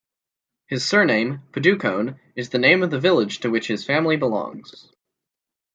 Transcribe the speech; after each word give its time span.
His 0.65 0.83
surname, 0.83 1.43
Padukone, 1.51 2.19
is 2.35 2.49
the 2.49 2.57
name 2.57 2.81
of 2.81 2.89
the 2.89 2.99
village 2.99 3.37
to 3.41 3.51
which 3.51 3.67
his 3.67 3.85
family 3.85 4.17
belongs. 4.17 4.89